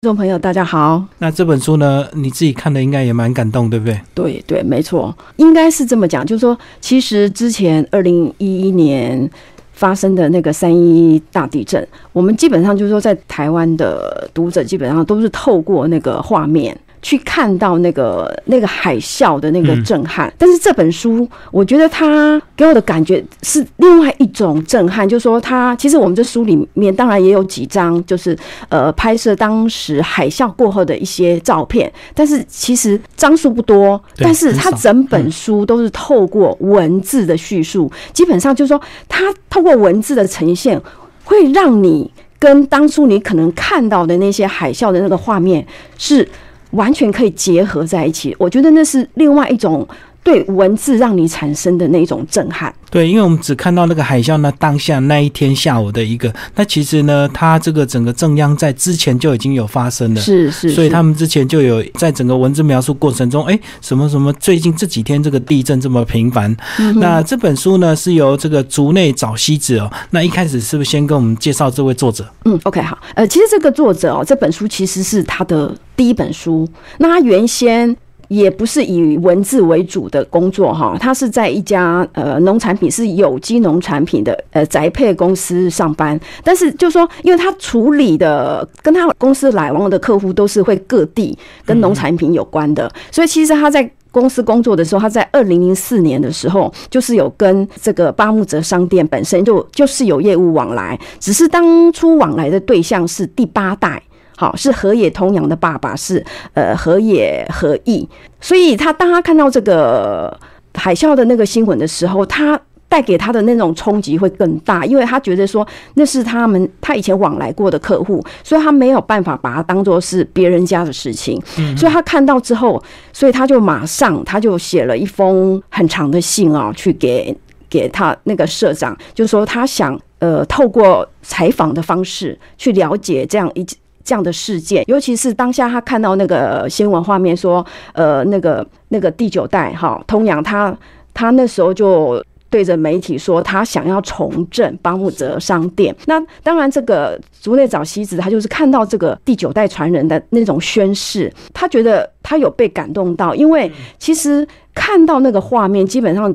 [0.00, 1.04] 听众朋友，大家好。
[1.18, 4.00] 那这本书呢，你自己看的应该也蛮感动，对不对？
[4.14, 9.28] 对对，没错，应该是这么讲，就是说，其实之前二零一一年
[9.72, 16.78] 发生的那个三一大地震，我们基本上就是说，在台湾的读者基本上都是透过那个画面。
[17.08, 28.36] 去看到那个那个海啸的那个震撼，但是这本书，我觉得它给我的感觉是另外一种震撼，就是说它其实我们这书里面当然也有几张，就是
[28.68, 38.78] 呃拍摄当时海啸过后的一些照片，但是其实张数不多，但是它整本书都是透过文字的叙述，基本上就是说
[39.08, 40.78] 它透过文字的呈现，
[41.24, 45.66] 会让你跟当初你可能看到的那些海啸的那个画面
[45.96, 46.28] 是。
[46.72, 49.86] 完全可以结合在一起，我觉得那是另外一种
[50.22, 52.74] 对文字让你产生的那种震撼。
[52.90, 66.54] 对，因为我们只看到那个海啸呢，当下那一天下午的一个，那其实呢，它这个整个正央在之前就已经有发生了，是是，所以他们之前就有在整个文字描述过程中，哎，什么什么，最近这几天这个地震这么频繁。
[66.96, 72.26] 那这本书呢是由这个竹内早希子哦，那一开始是不是先跟我们介绍这位作者？
[72.46, 76.66] 嗯，OK，好，呃，其实这个作者哦，这本书其实是他的第一本书，
[76.98, 77.94] 那他原先。
[78.28, 104.02] 也不是以文字为主的工作哈，他是在一家呃农产品是有机农产品的呃宅配公司上班，但是就说，因为他处理的跟他公司来往的客户都是会各地跟农产品有关的，所以其实他在公司工作的时候，他在二零零四年的时候就是有跟这个八木泽商店本身就就是有业务往来，只是当初往来的对象是第八代。
[104.40, 108.08] 好，是河野通洋的爸爸是呃河野和义，
[108.40, 110.38] 所以他当他看到这个
[110.74, 112.56] 海啸的那个新闻的时候，他
[112.88, 121.42] 带给他的那种冲击会更大，因为他觉得说那是他们他以前往来过的客户，所以他没有办法把它当做是别人家的事情，
[121.76, 122.80] 所以他看到之后，
[123.12, 127.36] 所以他就马上他就写了一封很长的信啊，去给
[127.68, 133.66] 给他那个社长，就是说他想呃透过采访的方式去了解这样一。
[134.08, 140.74] 这样的事件，尤其是当下他看到那个新闻画面，说，呃，那个那个第九代哈通阳，他
[141.12, 145.94] 他那时候就对着媒体说，他想要重振邦木泽商店。
[146.06, 156.34] 那当然，这个竹内早希子他就是看到这个第九代传人的那种宣誓，他觉得他有被感动到，因为其实看到那个画面，基本上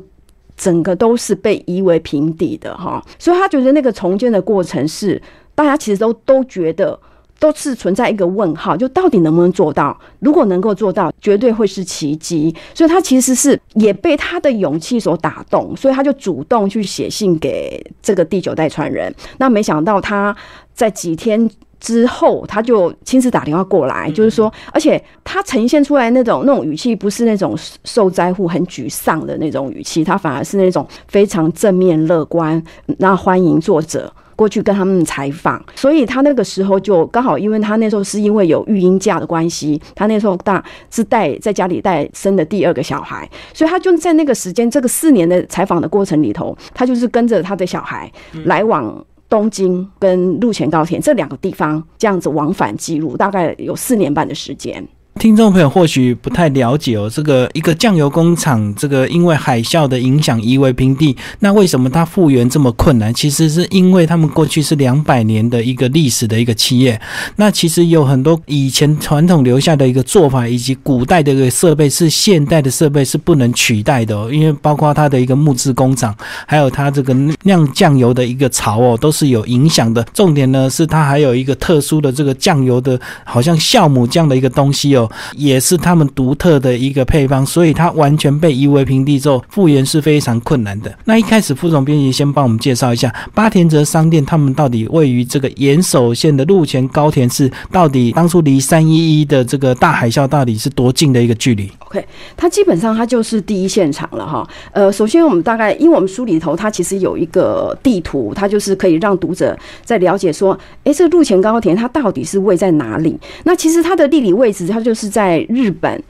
[0.55, 5.19] 整个都是被夷为平地的哈，所以他觉得那个重建的过程是
[5.55, 6.99] 大家其实都都觉得。
[7.39, 9.97] 都是存在一个问号，就到底能不能做到？
[10.19, 12.55] 如果能够做到，绝对会是奇迹。
[12.73, 19.13] 所以他其实是也被他的勇气所打动，所以他就主动去写信给这个第九代传人。
[19.37, 20.35] 那没想到他
[20.73, 21.49] 在几天
[21.81, 32.63] 之后，他就亲自打电话过来，就是说，而且他呈现出来那种那种语气，不是那种受灾户很沮丧的那种语气，他反而是那种非常正面乐观，
[32.99, 34.09] 那欢迎作者。
[34.35, 48.11] 过去跟他们采访，所以他那个时候就刚好，因为他那时候是因为有育婴假的关系，他那时候大是带在家里带生的第二个小孩，所以他就在那个时间这个四年的采访的过程里头，他就是跟着他的小孩
[48.45, 54.85] 来往东京跟陆前高田这两个地方这样子往返记录，大概有四年半的时间。
[55.19, 63.13] 听众朋友或许不太了解哦，这个一个酱油工厂，这个因为海啸的影响夷为平地，那为什么它复原这么困难？
[63.13, 66.99] 其实是因为他们过去是两百年的一个历史的一个企业，
[67.37, 76.13] 那其实有很多以前传统留下的一个做法，以及古代的一个设备是现代的设备是不能取代的哦，因为包括它的一个木质工厂，
[76.47, 77.13] 还有它这个
[77.43, 80.03] 酿酱油的一个槽哦，都是有影响的。
[80.13, 85.02] 重点呢是它还有一个特殊的这个酱油的，好像酵母这样的一个东西哦。
[85.35, 90.95] 也是他们独特的一个配方，所以它完全被夷为平地之后，复原是非常困难的。
[91.05, 102.05] 那一开始，副总编辑先帮我们介绍一下八田泽商店，他们到底位于这个岩手县的陆前高田市，到底当初离三一一的这个大海啸到底是多近的一个距离？OK，
[102.37, 104.47] 它基本上它就是第一现场了哈。
[104.71, 113.19] 呃，首先我们大概，因为我们书里头它其实有一个地图，它就是可以让读者在了解说，哎，这个陆前高田它到底是位在哪里？
[113.43, 114.92] 那其实它的地理位置，它就。
[114.93, 116.01] 是在日本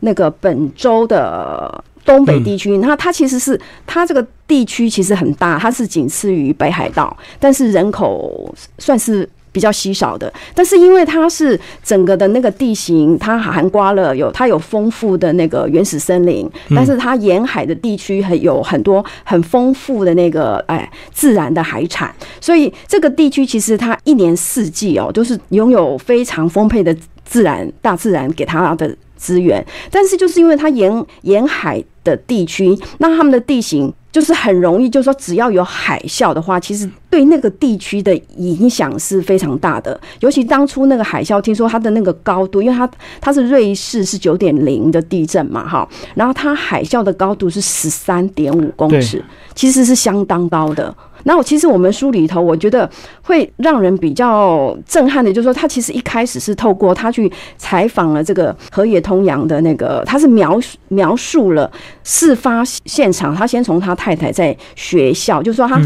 [0.00, 10.32] 那个本州的东北地区，那它其实是它这个地区其实很大，它是仅次于北海道，但是人口算是比较稀少的。
[10.54, 26.96] 但是因为它是整个的那个地形，它涵盖了有它有丰富的那个原始森林，但是它沿海的地区很有很多很丰富的那个哎自然的海产，所以这个地区其实它一年四季哦都是拥有非常丰沛的
[27.32, 33.92] 自然大自然给他的资源，但是就是因为它沿沿海的地区，那他们的地形。
[34.12, 39.98] 就是很容易，就是说，只要有海啸的话，其实对那个地区的影响是非常大的。
[40.20, 42.86] 尤其当初那个海啸，听说它的那个高度，因为它
[43.22, 49.24] 它是瑞士是九点零的地震嘛，哈，然后它海啸的高度是十三点五公尺，
[49.54, 50.94] 其实是相当高的。
[51.24, 52.88] 那我其实我们书里头，我觉得
[53.22, 61.70] 会让人比较震撼的，就是说他其实一开始是透过他去采访了这个河野通阳的那个，他是描描述了
[62.04, 65.80] 事发现场，他先从他太太在学校，就是说他。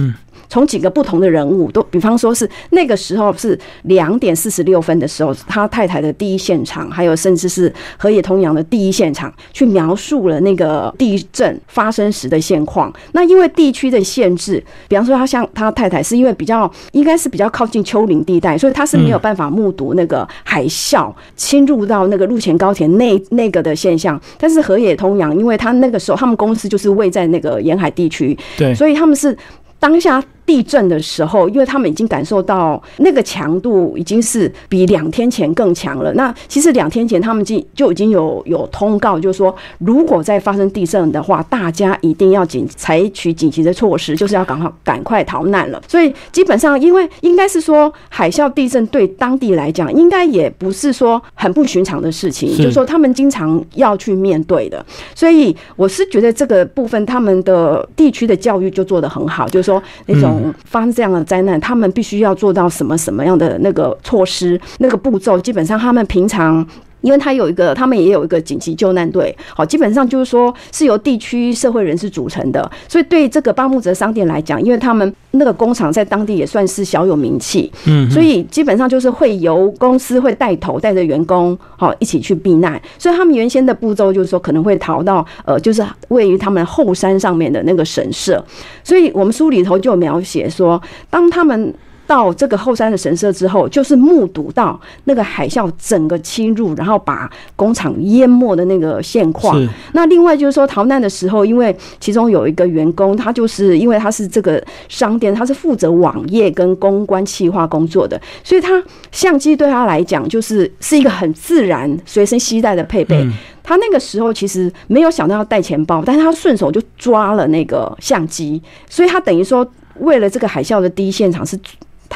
[0.48, 12.93] 从几个不同的人物都，比方说是那个时候是两点四十六分的时候，他太太的第一现场，还有甚至是河野通洋的第一现场，去描述了那个地震发生时的现况。
[13.12, 24.20] 那因为地区的限制，比方说他像他太太是因为比较应该是比较靠近丘陵地带，所以他是没有办法目睹那个海啸侵入到那个陆前高田那那个的现象。
[24.38, 29.37] 但是河野通洋，因为他那个时候他们公司就是位在那个沿海地区，对，所以他们是
[29.78, 30.22] 当下。
[30.46, 36.12] 地震的时候，因为他们已经感受到那个强度已经是比两天前更强了。
[36.14, 45.82] 那其实两天前他们就就已经有有通告，就是说如果再发生地震的话，大家一定要紧采取紧急的措施，就是要赶快赶快逃难了。
[45.88, 54.84] 所以基本上，因为应该是说海啸地震对当地来讲，应该也不是说很不寻常的事情，就是说他们经常要去面对的。
[55.12, 60.35] 所以我是觉得这个部分他们的地区的教育就做得很好，就是说那种。
[60.64, 65.38] 发生这样的灾难，他们必须要做到什么什么样的那个措施、那个步骤？
[65.38, 66.66] 基本上，他们平常。
[67.06, 88.44] 因为他有一个，他们也有一个紧急救难队，好，基本上就是说是由地区社会人士组成的，所以对这个巴木泽商店来讲，因为他们那个工厂在当地也算是小有名气，嗯，所以基本上就是会由公司会带头带着员工，好一起去避难，所以他们原先的步骤就是说可能会逃到呃，就是位于他们后山上面的那个神社，
[88.82, 91.72] 所以我们书里头就描写说，当他们。
[92.06, 99.60] 到这个后山的神社之后，就是目睹到那个海啸整个侵入，然后把工厂淹没的那个现况。
[99.92, 113.26] 那另外就是说逃难的时候，因为其中有一个员工，他就是因为他是这个商店，他是负责网页跟公关企划工作的，所以他相机对他来讲就是是一个很自然随身携带的配备。
[113.64, 119.66] 他那个时候其实没有想到要带钱包，但是他顺手就抓了那个相机，所以他等于说
[119.98, 121.58] 为了这个海啸的第一现场是。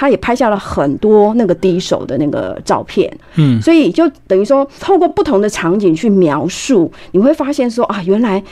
[0.01, 8.43] 他也拍下了很多那个第一手的那个照片，嗯，所以就等于说，透过不同的场景去描述，你会发现说啊，原来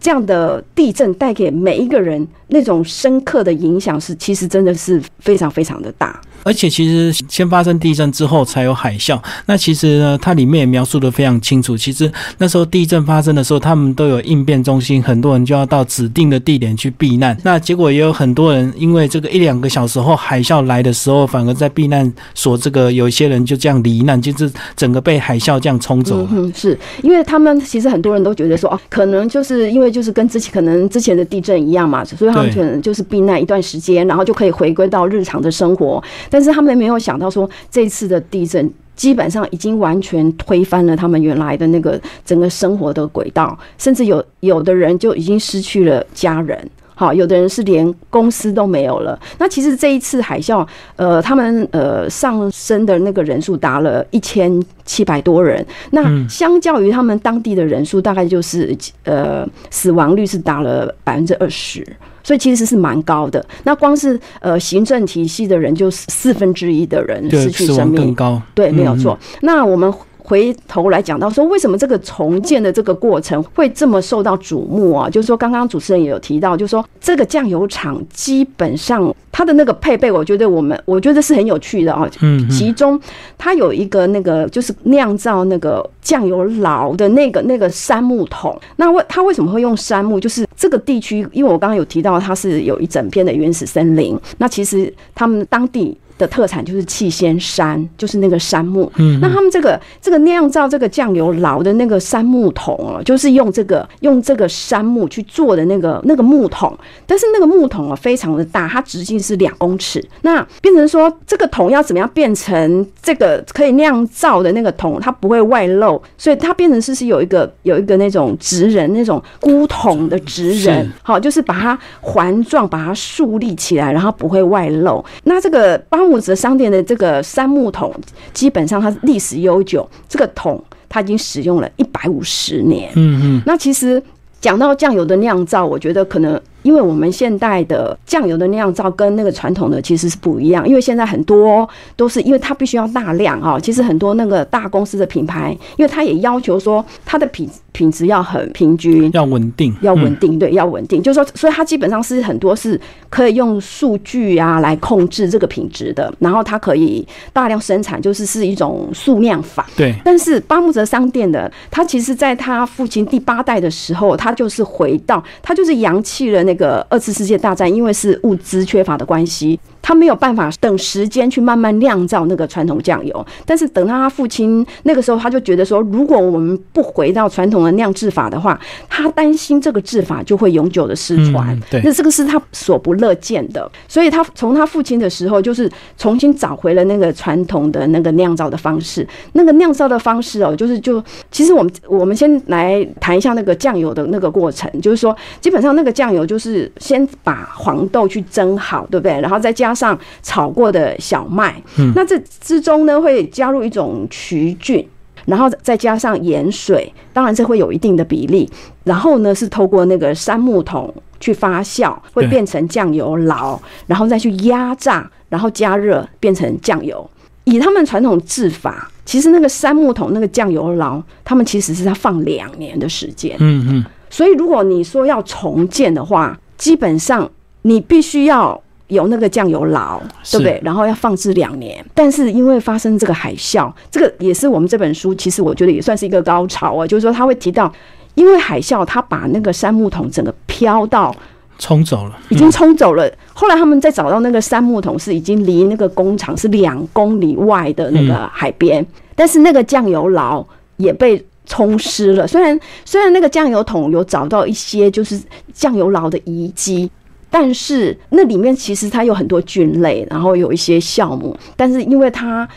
[0.00, 6.18] 这样的地震带给每一个人那种深刻的影响是，其实真的是非常非常的大。
[6.44, 11.76] 而且其实先发生地震之后才有海啸，那其实呢，它里面也描述的非常清楚。
[11.76, 17.36] 其实那时候地震发生的时候，他们都有应变中心，很多人就要到指定的地点去避难。
[17.42, 26.26] 那结果也有很多人因为这个一两个小时后海啸来的时候，反而在避难所这个有一些人就这样罹难，就是整个被海啸这样冲走。
[26.30, 36.02] 嗯，是因为他们其实很多人都觉得说哦，可能就是因为就是跟之前可能之前的地震一样嘛，所以他们可能就是避难一段时间，然后就可以回归到日常的生活。
[36.34, 49.18] 但是他们没有想到说，这次的地震基本上已经完全推翻了他们原来的那个整个生活的轨道，甚至有有的人就已经失去了家人，好，有的人是连公司都没有了。
[49.38, 61.86] 那其实这一次海啸，呃，他们呃上升的那个人数达了一千七百多人，那相较于他们当地的人数，大概就是呃死亡率是达了百分之二十。
[62.26, 63.44] 所以其实是蛮高的。
[63.64, 68.40] 那光是呃行政体系的人，就四分之一的人失去生命，更高。
[68.54, 69.18] 对，没有错。
[69.42, 69.92] 那我们
[70.26, 75.08] 回头来讲到说，为什么这个重建的这个过程会这么受到瞩目啊？
[75.08, 82.08] 就是说，刚刚主持人也有提到，就是说这个酱油厂基本上它的那个配备，我觉得我们我觉得是很有趣的啊。
[82.22, 82.48] 嗯。
[82.48, 82.98] 其中
[83.36, 88.58] 它有一个那个就是酿造那个酱油老的那个那个杉木桶。
[88.76, 90.18] 那为它为什么会用杉木？
[90.18, 94.18] 就是这个地区，因为我刚刚有提到它是有一整片的原始森林。
[94.38, 98.90] 那其实他们当地的特产就是气仙山，就是那个杉木。
[98.96, 110.04] 嗯那他们这个这个酿造这个酱油老的那个杉木桶哦，就是用这个用这个杉木去做的那个那个木桶，但是那个木桶哦非常的大，它直径是两公尺。
[110.22, 125.04] 那变成说这个桶要怎么样变成这个可以酿造的那个桶，它不会外漏，所以它变成是是有一个有一个那种直人那种箍桶的直人是，好，就是把它环状把它竖立起来，然后不会外漏。
[125.24, 127.90] 那这个八木子商店的这个杉木桶，
[128.34, 132.92] 基本上它历史悠久，这个桶它已经使用了一百五十年。
[132.94, 134.00] 嗯嗯，那其实
[134.38, 149.10] 讲到酱油的酿造，我觉得可能因为我们现代的酱油的酿造跟那个传统的其实是不一样，因为现在很多都是因为它必须要大量啊，其实很多那个大公司的品牌，因为它也要求说它的品品质要很平均。
[149.12, 152.80] 要稳定，要稳定，对，要稳定，就是说，所以它基本上是很多是
[153.10, 159.66] 可以用数据啊来控制这个品质的，然后它可以大量生产，就是是一种数量法。
[159.76, 173.26] 对，但是巴木泽商店的他，其实在他父亲第八代的时候，他就是回到他就是扬弃了那个二次世界大战，因为是物资缺乏的关系，他没有办法等时间去慢慢酿造那个传统酱油。
[173.44, 181.54] 但是等到他父亲那个时候，他就觉得说，如果我们不回到传统的酿制法的话，他担心这个制法就会永久的失传。
[181.54, 189.06] 嗯对那这个是他所不乐见的，所以他从他父亲的时候，就是重新找回了那个传统的那个酿造的方式。
[189.32, 199.20] 那个酿造的方式哦，就是就其实我们我们先来谈一下那个酱油的那个过程，就是说基本上那个酱油就是先把黄豆去蒸好，对不对？
[199.20, 204.86] 然后再加上炒过的小麦，嗯那这之中呢会加入一种曲菌。
[205.26, 208.46] 然后再加上盐水，当然这会有一定的比例。
[208.82, 217.08] 然后呢，是透过那个杉木桶去发酵，会变成酱油老，然后再去压榨，然后加热变成酱油。
[217.44, 223.34] 以他们传统制法，其实那个杉木桶那个酱油捞，他们其实是要放两年的时间。
[223.38, 227.30] 嗯嗯，所以如果你说要重建的话，基本上
[227.62, 228.62] 你必须要
[228.94, 230.58] 有那个酱油牢，对不对？
[230.64, 231.84] 然后要放置两年。
[231.92, 237.70] 但是因为发生这个海啸，这个也是我们这本书其实我觉得也算是一个高潮啊，就是说他会提到，
[238.14, 241.14] 因为海啸他把那个杉木桶整个飘到
[241.58, 243.10] 冲走了，已经冲走了。
[243.34, 248.84] 后来他们再找到那个杉木桶，是已经离那个工厂是两公里外的那个海边，
[249.14, 250.44] 但是那个酱油牢
[250.78, 252.26] 也被冲湿了。
[252.26, 255.20] 虽然虽然那个酱油桶有找到一些就是
[255.52, 256.90] 酱油牢的遗迹。
[257.36, 262.48] 但是那里面其实它有很多菌类，然后有一些酵母，但是因为它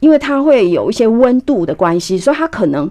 [0.00, 2.90] 因为它会有一些温度的关系，所以它可能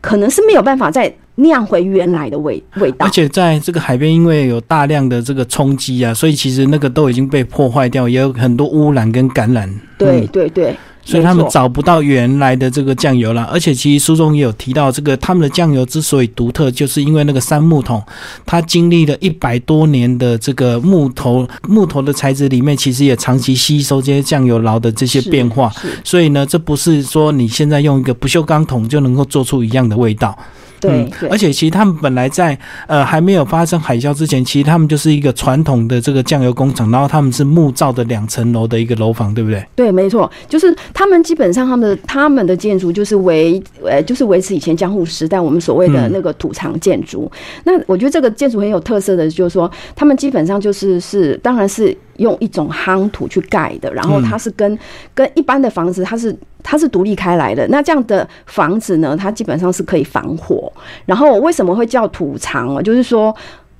[0.00, 3.10] 可能是没有办法再酿回原来的味味道而。
[3.10, 9.70] 且在这个海边，因为有大量的这个冲击啊，所以其实那个都已经被破坏掉，也有很多污染跟感染。
[9.98, 10.74] 对嗯对对，
[11.10, 13.42] 所以他们找不到原来的这个酱油了。
[13.44, 18.02] 而且其实书中也有提到，这个他们的酱油之所以独特，就是因为那个三木桶，
[18.46, 25.72] 它经历了一百多年的这个木头木头的材质里面，其实也长期吸收这些酱油牢的这些变化。
[26.04, 30.38] 所以呢，这不是说你现在用一个不锈钢桶就能够做出一样的味道。
[30.80, 39.64] 对嗯，而且其实他们本来在呃还没有发生海啸之前，其实他们就是一个传统的这个酱油工厂，然后他们是木造的两层楼的一个楼房，对不对？
[39.76, 47.30] 对，没错，就是他们基本上他们的他们的建筑就是维呃就是维持以前江户时代我们所谓的嗯那个土藏建筑。
[47.64, 54.78] 那我觉得这个建筑很有特色的，就是说他们基本上就是是当然是用一种夯土去盖的，然后它是跟、
[55.14, 56.34] 跟一般的房子它是。
[56.70, 60.72] 它是独立开来的，那这样的房子呢，它基本上是可以防火。
[61.04, 62.80] 然后为什么会叫土藏哦？
[62.80, 63.34] 就是说，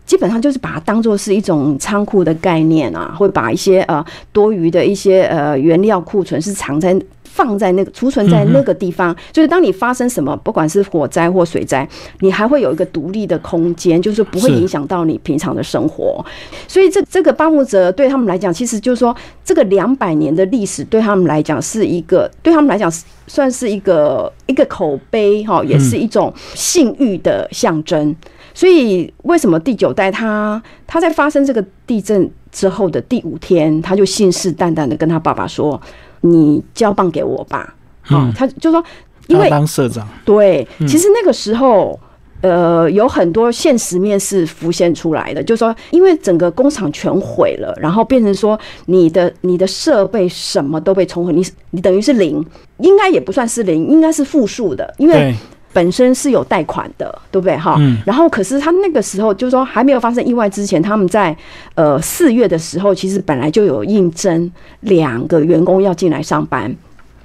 [0.05, 7.01] 基本上就是把它当做是一种仓库的概念啊，会把一些呃多余的一些呃原料库存是藏在。
[7.33, 16.25] 放在那个储存在那个地方，就是当你发生什么，不管是火灾或水灾，你还会有一个独立的空间，就是不会影响到你平常的生活。
[16.67, 22.93] 所以这这个巴木泽对他们来讲，其实就是说这个两百年的历史对他们来讲是一个，对他们来讲
[23.27, 28.15] 算是一个一个口碑哈，也是一种信誉的象征。
[28.53, 35.81] 所以为什么第九代他他在发生这个地震之后的第五天，他就信誓旦旦的跟他爸爸说
[36.21, 37.75] ：“你交棒给我吧。”
[38.09, 38.83] 啊、嗯他就说，
[39.27, 41.99] 因为当社长，对，其实那个时候。
[42.43, 52.43] 呃，有很多现实面是浮现出来的，就是说，因为整个工厂全毁了，然后变成说你的你的设备什么都被冲毁，你你等于是零，
[52.79, 55.35] 应该也不算是零，应该是负数的，因为对，
[55.73, 57.77] 本身是有贷款的，对不对哈？
[57.79, 61.37] 嗯然后可是他那个时候就是说还没有发生意外之前，他们在
[61.75, 64.50] 呃四月的时候，其实本来就有应征
[64.81, 66.75] 两个员工要进来上班。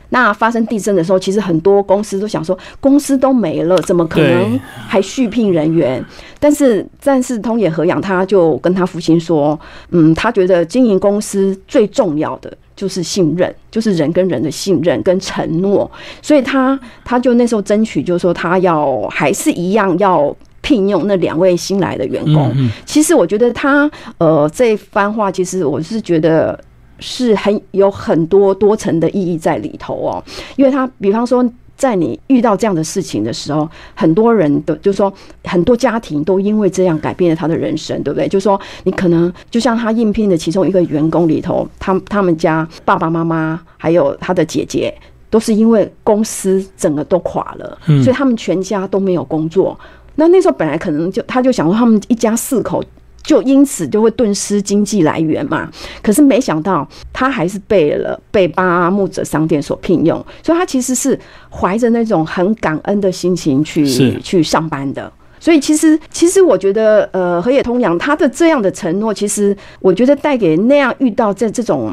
[0.09, 6.01] 那发生地震的时候，其实很多公司都想说，公司都没了，怎么可能还续聘人员？
[6.39, 9.59] 但是，但是通野和洋他就跟他父亲说，
[9.89, 15.89] 嗯，他觉得经营公司最重要的就是信任，就是人跟人的信任跟承诺，
[16.21, 22.49] 所以他他就那时候争取，就是说他要还是一样要聘用那两位新来的员工。
[22.49, 26.59] 嗯嗯其实我觉得他呃这番话，其实我是觉得
[26.99, 30.23] 是很有很多多层的意义在里头哦，
[30.55, 31.43] 因为他比方说。
[31.77, 35.13] 在你遇到这样的事情的时候，很多人都就说，
[35.43, 38.27] 很多家庭都因为这样改变了他的人生，对不对？
[38.27, 44.93] 就说你可能就像他应聘的其中一个员工里头，他他们家爸爸妈妈还有他的姐姐，
[45.29, 49.77] 都是因为公司整个都垮了，嗯所以他们全家都没有工作。
[50.15, 52.81] 那那时候本来可能就他就想说，他们一家四口
[53.25, 55.69] 就因此就会顿失经济来源嘛。
[56.01, 63.85] 可是没想到他还是被了被巴木者商店所聘用，所以他其实是怀着那种很感恩的心情去
[64.21, 65.11] 去上班的。
[65.37, 71.91] 所以其实，其实我觉得，呃，河野通洋他的这样的承诺，其实我觉得带给那样遇到在这种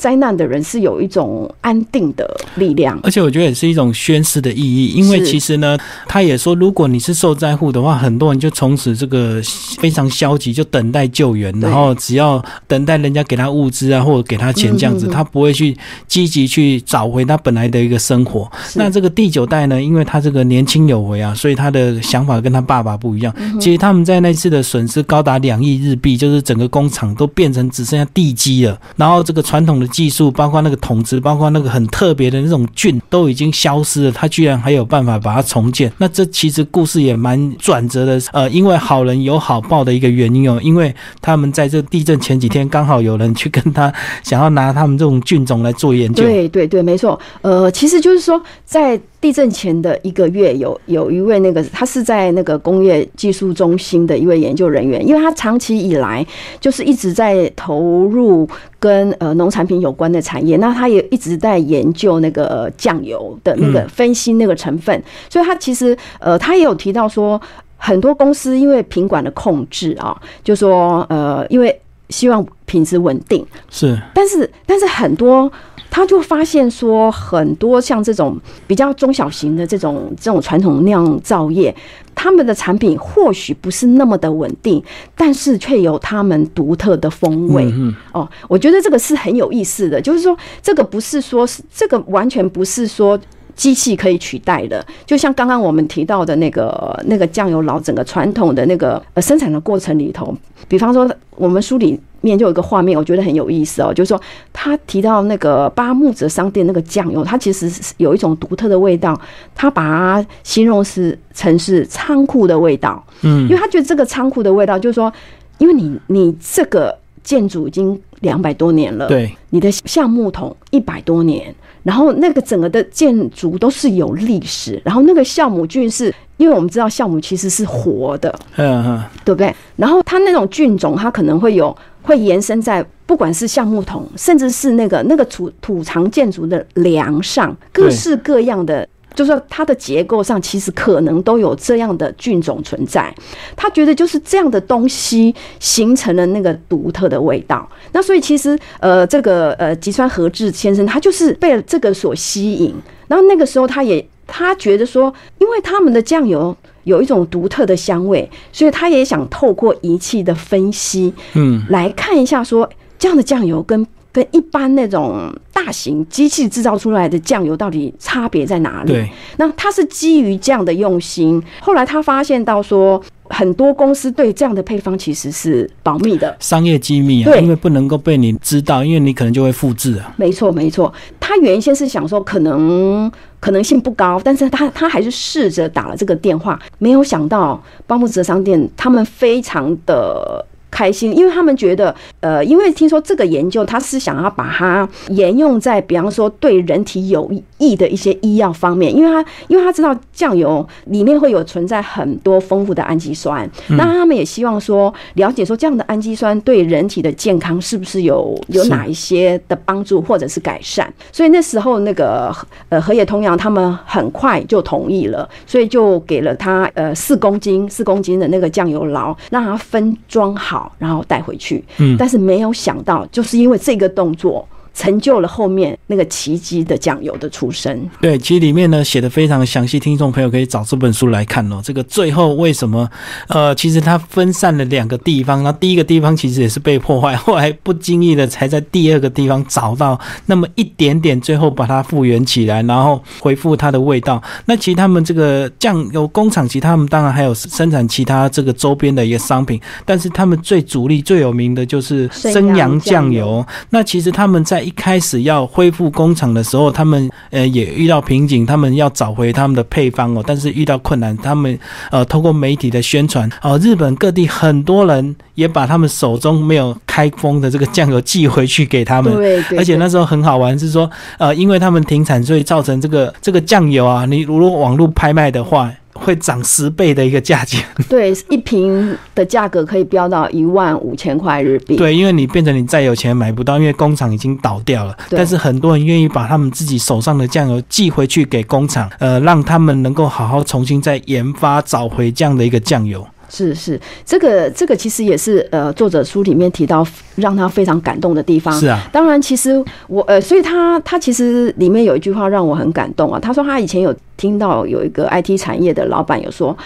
[0.00, 2.98] 灾难的人是有一种安定的力量。
[3.02, 5.76] 而且我觉得也是一种宣示的意义，因为其实呢，
[6.08, 9.42] 他也说，如果你是受灾户的话，很多人就从此这个
[9.78, 15.76] 非常消极，就等待救援，然后只要等待人家给他物资啊，或者给他钱这样子，他不会去
[16.08, 18.50] 积极去找回他本来的一个生活。
[18.74, 23.30] 那这个第九代呢，因为他这个年轻有为啊，所以他的想法跟他爸爸不一样。
[23.38, 34.12] 嗯其实他们在那次的损失高达两亿日币，就是整个工厂都变成只剩下地基了，然后这个传统的技术，包括那个桶子，包括那个很特别的那种菌，都已经消失了。
[34.12, 38.20] 他居然还有办法把它重建，那这其实故事也蛮转折的。
[38.32, 43.92] 呃，因为好人有好报的一个原因哦，因为他们在这地震前几天，刚好有人去跟他
[44.22, 46.22] 想要拿他们这种菌种来做研究。
[46.22, 47.18] 对对对，没错。
[47.42, 56.26] 呃，其实就是说，在地震前的一个月，有有一位那个他是在那个工业技术中心的一位研究人员，因为他长期以来
[56.58, 58.48] 就是一直在投入
[58.78, 63.88] 跟呃农产品有关的产业，那他也一直在研究那个呃酱油的那个嗯。
[63.90, 67.38] 分析那个成分，所以他其实呃他也有提到说，
[67.76, 74.00] 很多公司因为品管的控制啊，就说呃因为希望品质稳定，是。
[74.14, 75.50] 但是但是很多
[75.90, 81.74] 他就发现说，很多像这种比较中小型的这种这种传统酿造业，
[82.14, 84.82] 他们的产品或许不是那么的稳定，
[85.16, 87.64] 但是却有他们独特的风味。
[87.74, 93.18] 嗯哦，我觉得这个是很有意思的，就是说这个不是说是这个完全不是说。
[93.56, 100.34] 机器可以取代的，就像刚刚我们提到的那个那个酱油佬整个传统的那个呃生产的过程里头，
[100.66, 101.06] 比方说
[101.40, 104.20] 我们书里面就有一个画面，我觉得很有意思哦，就是说
[104.52, 109.18] 他提到那个八木子商店那个酱油，它其实是有一种独特的味道，
[109.54, 113.44] 他把它形容是成是仓库的味道，嗯。
[113.44, 115.10] 因为他觉得这个仓库的味道，就是说，
[115.56, 129.54] 因为你你这个建筑已经两百多年了，对，你的橡木桶一百多年，然后那个整个的建筑都是有历史，然后那个酵母菌是，因为我们知道酵母其实是活的，嗯嗯，对不对？
[129.76, 138.86] 然后它那种菌种，它可能会有会延伸在不管是橡木桶，甚至是那个那个土土藏建筑的梁上，各式各样的。
[139.14, 143.12] 就是说，它的结构上其实可能都有这样的菌种存在。
[143.56, 147.68] 他觉得就是这样的东西形成了那个独特的味道。
[147.92, 152.74] 那所以其实呃，这个呃吉川和志先生他就是被这个所吸引。
[153.08, 162.68] 然后那个时候他也他觉得说，因为他们的酱油有一种独特的香味，所以他也想透过仪器的分析，嗯，来看一下说
[162.98, 168.92] 这样的酱油跟跟一般那种大型机器制造出来的酱油到底差别在哪里？
[168.92, 176.36] 对，那他是基于这样的用心，后来他发现到说，很多公司对这样的配方其实是保密的。
[176.40, 180.12] 商业机密啊，因为不能够被你知道，因为你可能就会复制啊。
[180.16, 180.92] 没错，没错。
[181.20, 190.44] 他原先是想说可能可能性不高，但是他他还是试着打了这个电话，没有想到邦木泽商店他们非常的。
[190.70, 212.34] 开心，因为他们觉得，呃，因为听说这个研究，他是想要把它沿用在，比方说对人体有益益的一些医药方面，因为他因为他知道酱油里面会有存在很多丰富的氨基酸，那他们也希望说了解说这样的氨基酸对人体的健康是不是有有哪一些的帮助或者是改善，所以那时候那个
[212.70, 221.62] 呃河野通洋他们很快就同意了，所以就给了他呃四公斤四公斤的那个酱油膏，让他分装好，然后带回去。
[221.78, 224.48] 嗯，但是没有想到，就是因为这个动作。
[224.74, 227.88] 成就了后面那个奇迹的酱油的出生。
[228.00, 231.60] 对，其实里面呢写的非常详细，听众朋友可以找这本书来看哦。
[231.62, 232.88] 这个最后为什么？
[233.28, 244.22] 呃，其实它分散了两个地方，那第一个地方其实也是被破坏， 后来不经意的才在第二个地方找到那么一点点，最后把它复原起来，然后恢复它的味道。
[244.46, 253.44] 那其实他们这个酱油工厂，其实他们当然还有生产其他这个周边的一个商品，但是他们最主力、最有名的就是生阳酱油。
[253.70, 261.58] 那其实他们在一开始要恢复工厂的时候，他们呃也遇到瓶颈，他们要找回他们的配方哦，但是遇到困难，他们
[261.90, 275.70] 呃通过媒体的宣传哦，日本各地很多人也把他们手中没有开封的这个酱油寄回去给他们，对，而且那时候很好玩，是说呃因为他们停产，所以造成这个这个酱油啊，你如果网络拍卖的话。
[275.92, 281.76] 会涨十倍的一个价钱， 对，一瓶的价格可以飙到一万五千块日币。
[281.76, 284.96] 对，因为你变成你再有钱买不到，因为工厂已经倒掉了。
[285.10, 293.06] 但是很多人愿意把他们自己手上的酱油寄回去给工厂，呃，让他们能够好好重新再研发找回这样的一个酱油。
[293.30, 298.52] 是是，这个这个其实也是呃，作者书里面提到让他非常感动的地方。
[298.58, 303.20] 是啊，当然，其实我呃，所以他他其实里面有一句话让我很感动啊。
[303.20, 306.56] 他说他以前有听到有一个 IT 产业的老板有说，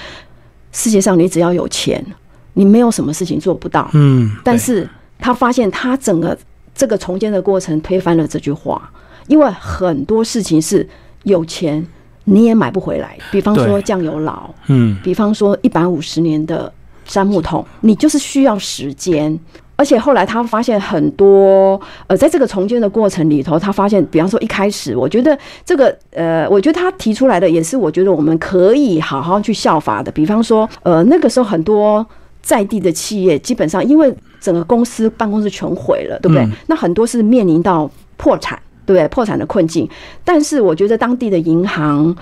[0.73, 2.03] 世界上你只要有钱，
[2.55, 3.91] 你没有什么事情做不到。
[3.93, 6.37] 嗯，但是他发现他整个
[6.75, 8.91] 这个重建的过程推翻了这句话，
[9.27, 10.89] 因为很多事情是
[11.25, 11.87] 有钱。
[12.25, 16.73] 你也买不回来，比方说酱油佬，嗯，比方说一百五十年的
[17.05, 19.39] 杉木桶，你就是需要时间。
[19.77, 30.13] 而且后来他发现很多，呃，在这个重建的过程里头，他发现，比方说一开始，我觉得这个，呃，我觉得他提出来的也是，我觉得我们可以好好去效法的。
[30.13, 32.07] 比方说，呃，那个时候很多
[32.41, 36.49] 在地的企业，基本上因为整个公司办公室全毁了，对不对？
[36.69, 38.57] 那很多是面临到破产。
[38.87, 39.89] 对破产的困境，
[40.25, 42.15] 但是我觉得当地的银行，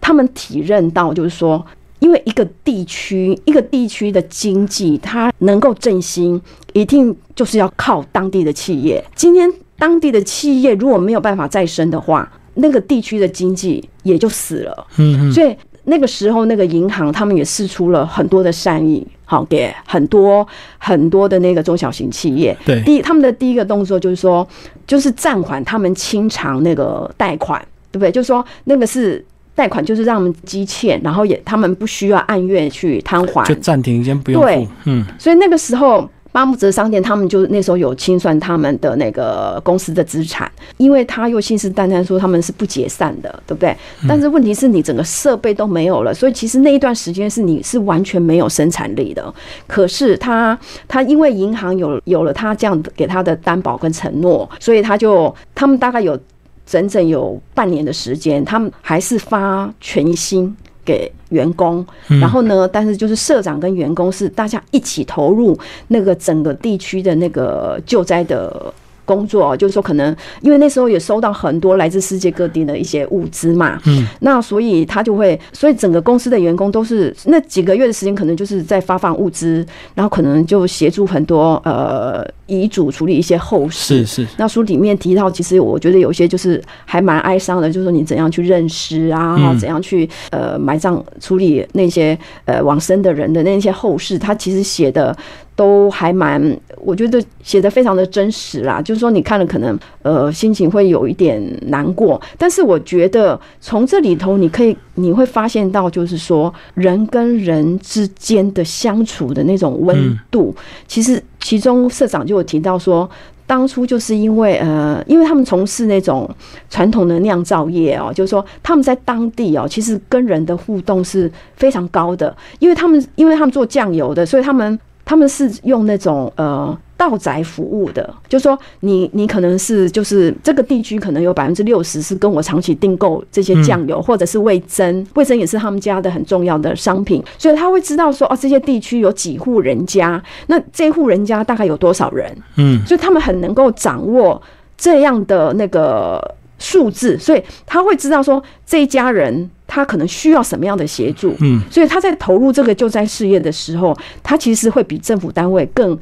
[0.00, 1.64] 他们体认到，就是说，
[1.98, 6.40] 因为一个地区一个地区的经济，它能够振兴，
[6.72, 9.04] 一定就是要靠当地的企业。
[9.14, 14.86] 今天当地的企业如果没有办法再生的话，那个地区的经济也就死了。
[14.98, 19.06] 嗯，所以那个时候，那个银行他们也试出了很多的善意。
[19.24, 20.44] 好，给很多
[20.76, 24.44] 很多的那个中小型企业，对，第他们的第一个动作就是说，
[24.88, 28.10] 就是暂缓他们清偿那个贷款，对不对？
[28.10, 34.66] 就是说，那个是贷款，就是让他们积欠，然后也他们不需要按月去摊还，就暂停，先不用付。
[34.86, 36.10] 嗯，所以那个时候。
[36.32, 43.76] 八木泽商店，他们就那时候有清算他们的那个公司的资产，因为他又信誓旦旦说他们是不解散的，对不对？
[44.08, 49.34] 但是问题是你整个设备都没有了，所以其实那一段时间是你是完全没有生产力的。
[49.66, 56.18] 可是他他因为银行有有了他这样给他的担保跟承诺，所以他就他们大概有
[56.64, 60.56] 整整有半年的时间，他们还是发全薪。
[60.84, 62.68] 给员工，然后呢？
[62.68, 68.72] 但是就是社长跟员工是大家一起投入那个整个地区的那个救灾的。
[69.10, 84.04] 工作就是说，可能因为那时候也收到很多来自世界各地的一些物资嘛，嗯，那所以他就会，所以整个公司的员工都是那几个月的时间，可能就是在发放物资，然后可能就协助很多呃遗嘱处理一些后事。
[84.04, 84.28] 是是。
[84.36, 95.16] 那书里面提到，其实我觉得有些就是还蛮哀伤的，就是说你怎样去认尸啊，怎样去呃埋葬处理那些呃往生的人的那些后事，他其实写的。
[95.60, 96.40] 都还蛮，
[96.78, 98.80] 我觉得写的非常的真实啦。
[98.80, 110.56] 就是说，你看了可能呃心情会有一点难过，但是我觉得从这里头你可以你会发现到，就是说人跟人之间的相处的那种温度。
[110.88, 113.06] 其实其中社长就有提到说，
[113.46, 116.26] 当初就是因为呃，因为他们从事那种
[116.70, 124.80] 传统的酿造业哦，就是说他们在当地哦，其实跟人的互动是非常高的，因为他们因为他们做酱油的，所以他们。
[125.10, 144.40] 他们是用那种呃道宅服务的，就说你你可能是就是这个地区可能有百分之六十是跟我长期订购这些酱油，或者是味增，味增也是他们家的很重要的商品，所以他会知道说哦这些地区有几户人家，那这户人家大概有多少人，嗯，所以他们很能够掌握
[144.76, 146.36] 这样的那个。
[146.60, 151.34] 数字，所以他会知道说这一家人他可能需要什么样的协助。
[151.40, 155.98] 嗯，所以他在投入这个救灾事业的时候，他其实会比政府单位更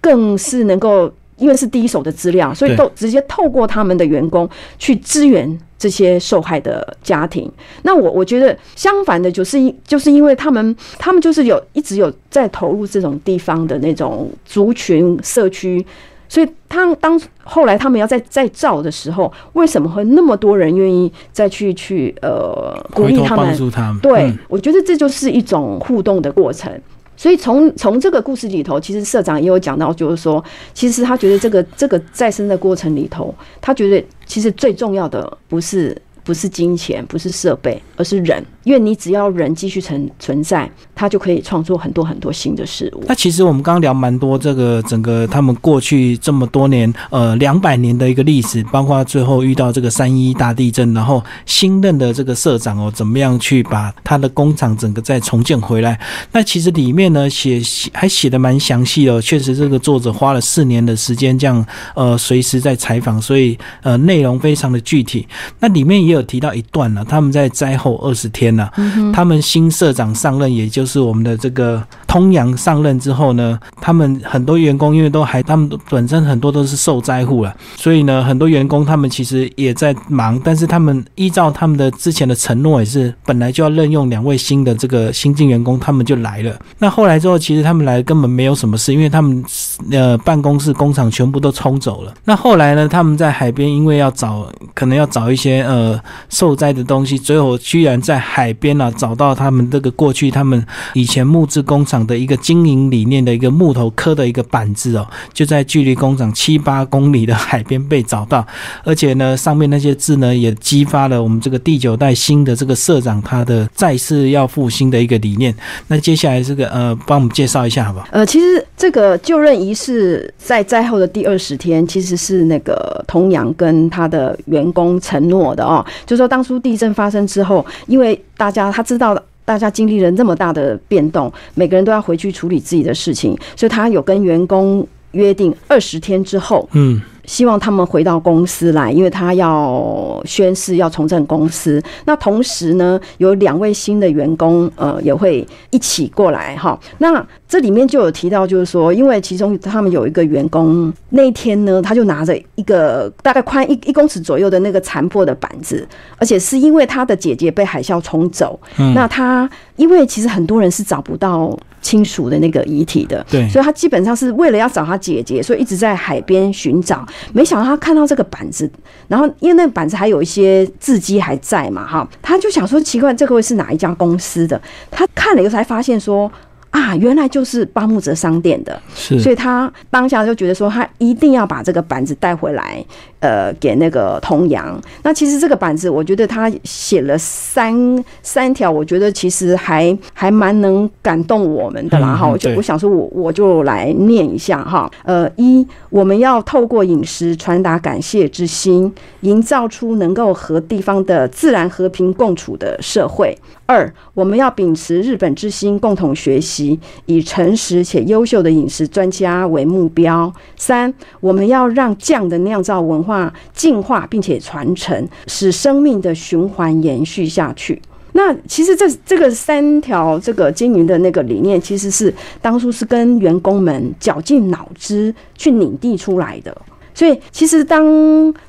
[0.00, 7.50] 更是能够，因为是第一手的资料，所以对都直接透过他们的员工去支援这些受害的家庭。
[7.82, 15.84] 那我我觉得相反的，就是因就是因为他们他们就是有一直有在投入这种地方的那种族群社区。
[16.28, 23.56] 所以他当后来他们要再再造的时候，为什么会那么多人愿意再去去呃鼓励他们。
[24.00, 26.72] 对，嗯我觉得这就是一种互动的过程。
[27.18, 38.44] 所以从从这个故事里头，其实社长也有讲到，就是说，其实他觉得这个这个再生的过程里头，他觉得其实最重要的不是不是金钱，不是设备，而是人。
[38.64, 43.04] 因为你只要人继续存存在，他就可以创作很多很多新的事物。
[43.06, 55.96] 那其实我们刚刚聊蛮多这个整个他们过去这么多年，呃，两百年的一个历史，包括最后遇到这个三一大地震，然后新任的这个社长哦，怎么样去把他的工厂整个再重建回来？
[56.32, 65.24] 那其实里面呢写写还写的蛮详细哦，确实这个作者花了四年的时间这样呃随时在采访，所以呃内容非常的具体。
[65.60, 68.68] 那里面也有提到一段呢、他们在灾后二十天呢、
[69.12, 86.56] 他们新社长上任，也就是我们的这个通阳上任之后呢，他们很多员工因为都还，他们本身很多都是受灾户了，所以呢，很多员工他们其实也在忙，但是他们依照他们的之前的承诺，也是本来就要任用两位新的这个新进员工，他们就来了。
[86.78, 89.44] 那后来之后，其实他们来根本没有什么事，因为他们
[89.90, 92.14] 呃办公室、工厂全部都冲走了。
[92.24, 100.64] 那后来呢，他们在海边，因为要找可能要找一些呃受灾的东西，最后居然在海边啊找到他们这个过去他们
[100.94, 108.46] 以前木质工厂的一个经营理念的一个木头刻的一个板子哦，就在距离工厂七八公里的 海边被找到，
[108.84, 115.54] 而且呢上面那些字呢也激发了我们这个第九代新的这个社长他的再次要复兴的一个理念。
[115.88, 118.06] 那接下来这个呃帮我们介绍一下好不好？
[118.10, 129.16] 呃，其实这个就任仪式在灾后的第二十天，其实是那个童阳跟他的员工承诺的哦，就说当初地震发生之后，因为大家他知道。
[129.46, 141.82] 大家经历了那么大的变动，每个人都要回去处理自己的事情，所以他有跟员工约定二十天之后，嗯希望他们回到公司来，因为他要宣誓要重振公司。
[142.04, 146.78] 那同时呢，有两位新的员工，呃，也会一起过来哈。
[146.98, 155.86] 那这里面就有提到，就是说，因为其中他们有一个员工，那一天呢，他就拿着一个大概宽一一公尺左右的那个残破的板子，
[156.18, 167.06] 而且是因为他的姐姐被海啸冲走，嗯，那他因为其实很多人是找不到亲属的那个遗体的，对所以他基本上是为了要找他姐姐，所以一直在海边寻找。
[167.32, 168.68] 没想到他看到这个板子，
[169.06, 174.60] 然后因为那个板子还有一些字迹还在嘛，哈，他就想说奇怪，这个会是哪一家公司的？
[174.90, 176.28] 他看了以后才发现说。
[176.70, 182.84] 啊，原来就是巴木泽商店的，是所以他当下就觉得说，他一定要把这个板子带回来，
[183.20, 184.78] 呃，给那个童阳。
[185.02, 192.28] 那其实这个板子，我觉得他写了三三条，我觉得其实还还蛮能感动我们的啦哈。
[192.28, 194.90] 我就我想说我我就来念一下哈。
[195.04, 203.36] 呃，一我们要透过饮食传达感谢之心，营造出能够和地方的自然和平共处的社会。
[203.68, 206.65] 二，我们要秉持日本之心，共同学习，
[207.06, 210.32] 以诚实且优秀的饮食专家为目标。
[210.56, 217.82] 三，我们要让酱的酿造文化进化并且传承，使生命的循环延续下去。
[218.12, 226.56] 那其实这这个三条这个经营的那个理念，其实是当初是跟员工们绞尽脑汁去拟定出来的。
[226.94, 227.84] 所以其实当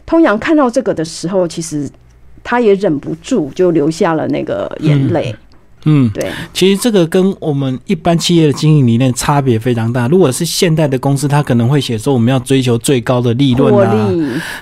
[0.05, 1.89] 通阳看到这个的时候，其实
[2.41, 5.35] 他也忍不住就流下了那个眼泪。
[5.35, 5.39] 嗯，
[6.13, 10.07] 对，其实这个跟我们一般企业的经营理念差别非常大。
[10.07, 14.09] 如果是现代的公司，他可能会写说我们要追求最高的利润啊，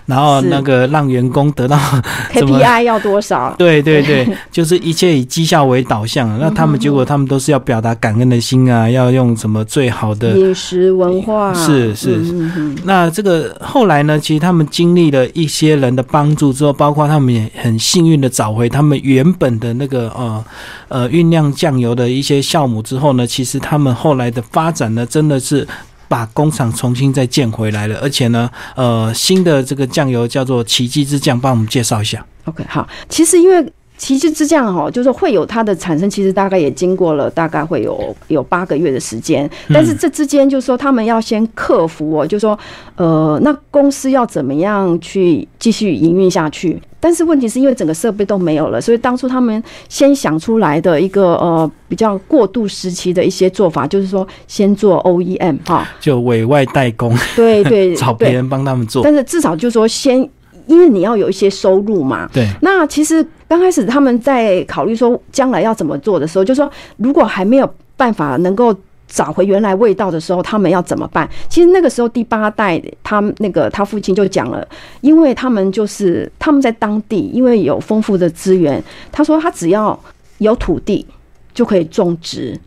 [0.05, 1.77] 然后那个让员工得到
[2.33, 3.53] KPI 要多少？
[3.57, 6.39] 对对对，就是一切以绩效为导向。
[6.39, 11.53] 那他们结果他们都是要表达感恩的心啊，要用什么最好的饮食文化。
[11.53, 12.77] 是是嗯嗯嗯。
[12.83, 20.43] 那这个后来呢，其实他们经历了一些人的帮助之后，包括他们也很幸运的找回他们原本的那个呃
[20.87, 25.67] 呃酝酿酱油的一些酵母之后呢，其实他们后来的发展呢，真的是。
[26.07, 32.23] 把工厂重新再建回来了，而且呢，呃，新的这个酱油叫做奇迹之酱，帮我们介绍一下。
[32.45, 42.57] OK，好，其实因为其实是这样哈，就是会有它的产生，其实大概也经过了大概会有有八个月的时间，但是这之间就是说他们要先克服哦，就是说
[42.97, 46.79] 呃，那公司要怎么样去继续营运下去？
[47.05, 60.27] 但是问题是因为整个设备都没有了，所以当初他们先想出来的一个呃比较过渡时期的一些做法，就是说先做 OEM 哈，就委外代工，对 对，找别人帮他们做，但是至少就是说先。
[60.67, 62.49] 因为你要有一些收入嘛，对。
[62.63, 68.75] 那其实刚开始他们在考虑说将来要怎么做的时候，就说如果还没有办法能够
[69.07, 71.29] 找回原来味道的时候，他们要怎么办？
[71.49, 74.67] 其实那个时候第八代他那个他父亲就讲了，
[75.01, 79.99] 因为他们就是他们在当地，因为有丰富的资源，他说他只要
[80.39, 81.05] 有土地
[81.53, 82.59] 就可以种植。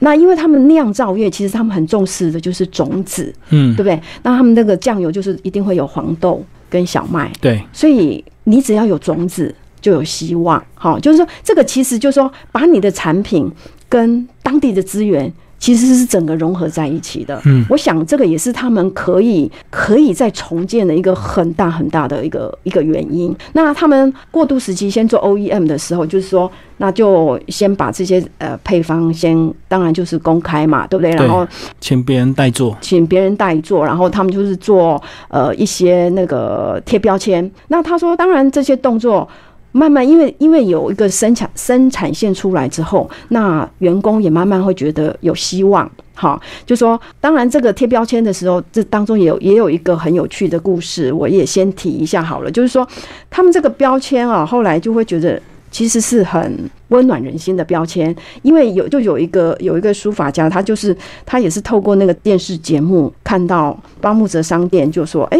[0.00, 4.00] 那因为他们酿造业其实他们很重视的就是种子，嗯，对不对？
[4.22, 6.44] 那他们那个酱油就是一定会有黄豆。
[6.70, 10.62] 跟小麦，对，所以你只要有种子，就有希望。
[10.74, 13.50] 好，就是说，这个其实就是说，把你的产品
[13.88, 15.32] 跟当地的资源。
[15.58, 23.34] 其实是整个融合在一起的，嗯，我想这个也是他们可以可以再重建的一个很大很大的一个一个原因。
[23.54, 31.10] 那他们过渡时期先做 OEM 的时候，就是说，那就先把这些呃配方先，当然就是公开嘛，对不对？
[31.10, 31.46] 然后
[31.80, 37.50] 请别人代做，请别人代做，然后他们就是做呃一些那个贴标签。
[37.66, 39.28] 那他说，当然这些动作。
[39.72, 45.88] 慢慢，因为因为有一个生产生产线出来之后，那员工也慢慢会觉得有希望。
[46.14, 52.50] 好，就说当然这个贴标签的时候，这当中也有也有一个很有趣的故事，我也先提一下好了。
[52.50, 52.86] 就是说，
[53.30, 65.38] 他们这个标签啊，后来就会觉得其实是很温暖人心的标签，因为有就有一个有一个书法家，他就是他也是透过那个电视节目看到巴木泽商店，就说哎。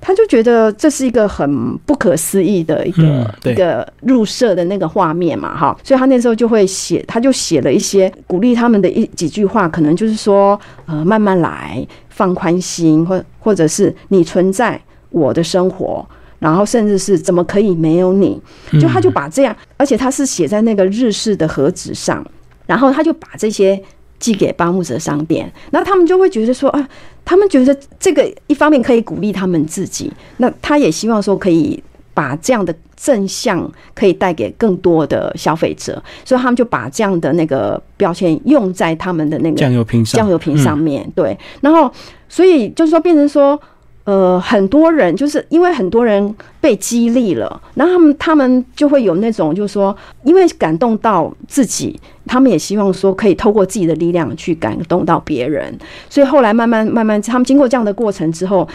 [0.00, 16.04] 他就觉得这是一个很不可思议的一个一个入社的那个画面嘛，哈，所以他那时候就会写，他就写了一些鼓励他们的一几句话，可能就是说，呃，慢慢来，放宽心，或或者是你存在我的生活，
[16.38, 18.40] 然后甚至是怎么可以没有你，
[18.80, 22.26] 就他就把这样，而且他是写在那个日式的盒子上，
[22.66, 23.80] 然后他就把这些。
[24.20, 26.88] 寄给巴木泽商店，那他们就会觉得说啊，
[27.24, 31.82] 他们觉得这个一方面可以鼓励他们自己，那他也希望说可以
[32.14, 41.90] 把这样的正向可以带给更多的消费者，所以他们就把这样的那个标签用在他们的那个酱油瓶酱油瓶上面对，然后
[42.28, 43.60] 所以就是说变成说。
[44.04, 58.66] 呃，很多人就是因为很多人被激励了，然后他们他们就会有那种，就是说，因为感动到自己，他们也希望说可以透过自己的力量去感动到别人，所以后来慢慢慢慢，他们经过这样的过程之后，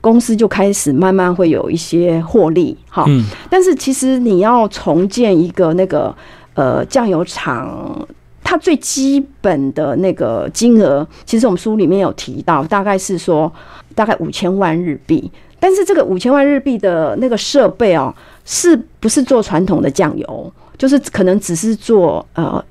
[0.00, 3.04] 公司就开始慢慢会有一些获利，哈。
[3.08, 3.24] 嗯。
[3.50, 6.14] 但是其实你要重建一个那个
[6.54, 8.06] 呃酱油厂，
[8.44, 13.50] 它最基本的那个金额，其实我们书里面有提到，大概是说。
[13.94, 15.30] 大概五千万日币，
[15.60, 20.52] 但是这个五千万日币的那个设备哦，是不是做传统的酱油？
[20.76, 22.62] 就是可能只是做呃，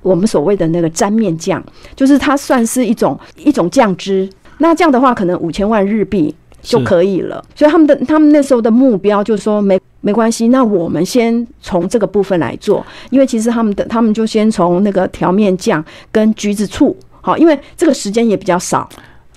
[0.00, 1.62] 我们所谓的那个沾面酱，
[1.96, 4.28] 就是它算是一种一种酱汁。
[4.58, 7.44] 那这样的话，可能五千万日币就可以了。
[7.56, 18.88] 所以他们的他们那时候的目标就是说，没没关系，那我们先从这个部分来做，因为其实他们的他们就先从那个调面酱跟橘子醋，好，因为这个时间也比较少。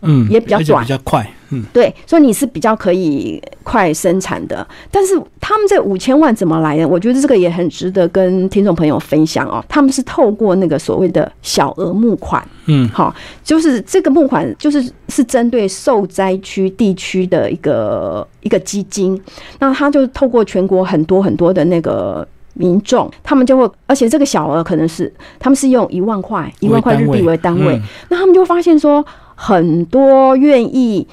[0.06, 1.30] 嗯，也比较短，比较快。
[1.50, 4.68] 嗯，对，所以你是比较可以快生产的。
[4.89, 6.88] 但是他们这五千万怎么来的？
[6.88, 9.63] 我觉得这个也很值得跟听众朋友分享哦。
[9.70, 13.13] 他们是透过那个所谓的小额募款，嗯，好，
[13.44, 19.22] 就是这个募款就是是针对受灾区地区的一个一个基金。
[19.60, 29.06] 那他就透过全国很多很多的那个民众，他们就会，而且这个小额可能是他们是用一万块一万块日币为单位，那他们就发现说。
[29.36, 31.06] 很多愿意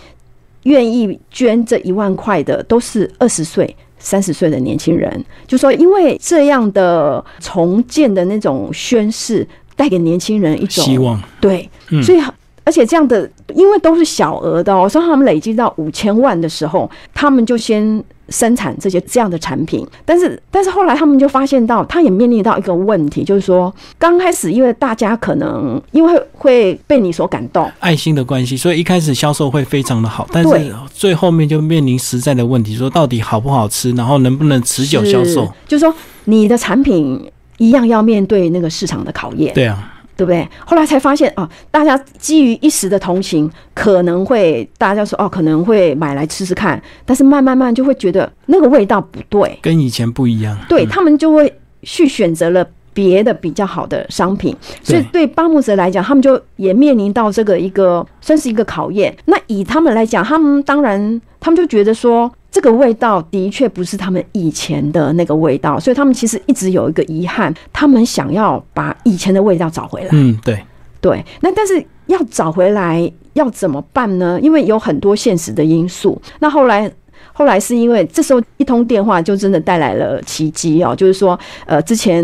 [0.62, 5.24] 愿意捐这一万块的，都是二十岁、三十岁的年轻人。
[5.46, 11.20] 就说，因为这样的重建的那种宣誓，带给年轻人一种希望。
[11.40, 11.68] 对，
[12.02, 12.20] 所以
[12.64, 18.03] 而且这样的，因为都是小额的哦，所以他们累积到五千万的时候，他们就先。
[18.29, 35.94] 生产这些这样的产品，但是但是后来他们就发现到，他也面临到一个问题，就是说刚开始因为大家可能因为会被你所感动，爱心的关系，所以一开始销售会非常的好，但是最后面就面临实在的问题，说到底好不好吃，然后能不能持久销售，就是说
[36.25, 39.91] 你的产品一样要面对那个市场的考验，对啊。
[40.22, 40.48] 对不对？
[40.64, 50.56] 后来才发现啊，大家基于一时的同情，可能会大家说哦，可能会买来吃吃看，但是慢慢慢就会觉得那个味道不对，跟以前不一样。
[50.68, 52.64] 对他们就会去选择了。
[52.94, 59.16] 别的比较好的商品，所以对对巴木泽来讲，他们就也面临到这个一个算是一个考验。
[59.24, 70.08] 那以他们来讲，他们当然他们就觉得说，这个味道的确不是他们以前的那个味道，所以他们其实一直有一个遗憾，他们想要把以前的味道找回来。
[70.12, 70.62] 嗯，对，
[71.00, 74.38] 对，那但是要找回来要怎么办呢？
[74.40, 76.20] 因为有很多现实的因素。
[76.38, 76.92] 那后来。
[77.35, 82.22] 后来是因为这时候一通电话就真的带来了奇迹哦，就是说，呃，之前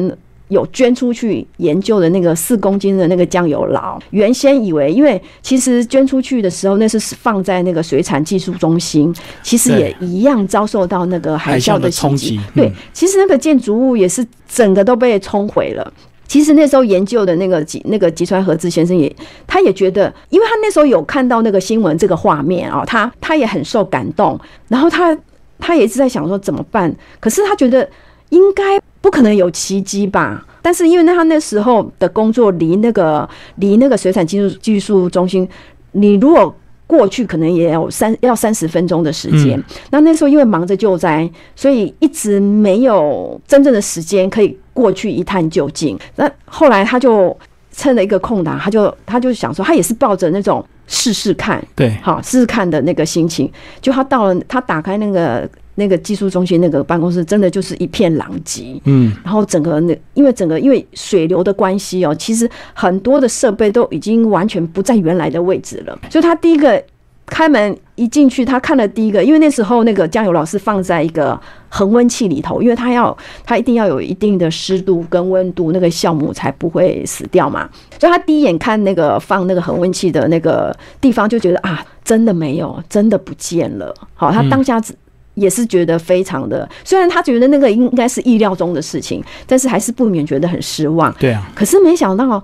[0.48, 12.40] 有捐出去研究的那个四公斤的那个酱油牢，原先以为，因为其实捐出去的时候那是放在那个水产技术中心，其实也一样遭受到那个海啸的冲击。
[12.54, 15.92] 对嗯，其实那个建筑物也是整个都被冲毁了。
[16.26, 19.10] 其实那时候研究的那个吉那个吉川和志先生也，
[19.46, 24.38] 他也觉得，因为他那时候有看到那个新闻这个画面啊、他他也很受感动，
[24.68, 25.16] 然后他
[25.58, 27.88] 他也一直在想说怎么办，可是他觉得
[28.30, 30.44] 应该不可能有奇迹吧。
[30.60, 35.48] 但是因为他那时候的工作离那个离那个水产技术技术中心，
[35.92, 36.54] 你如果
[36.86, 39.62] 过去可能也有三要三十分钟的时间。
[39.90, 45.98] 那那时候因为忙着救灾，所以一直没有真正的时间可以过去一探究竟。
[46.16, 47.36] 那后来他就
[47.72, 53.50] 趁了一个空档，他就他就想说，他也是抱着那种试试看，对，好试试看的那个心情。
[53.80, 55.48] 就他到了，他打开那个
[55.78, 58.80] 那个技术中心那个办公室，真的就是一片狼藉。
[58.84, 65.96] 嗯，然后整个那，因为整个因为水流的关系哦，其实很多的设备都已经完全不在原来的位置了。
[66.10, 66.82] 所以他第一个
[67.26, 77.68] 开门一进去，他看了第一个，因为那时候那个酱油老师放在一个恒温器里头，因为他要他一定要有一定的湿度跟温度，那个酵母才不会死掉嘛。
[78.00, 83.94] 所以他第一眼看那个放那个恒温器的那个地方，就觉得啊，真的没有，真的不见了。
[84.14, 84.92] 好，他当下只。
[85.38, 91.14] 也是觉得非常的，虽然他觉得那个应该是意料中的事情，但是还是不免觉得很失望。
[91.18, 92.42] 对啊，可是没想到，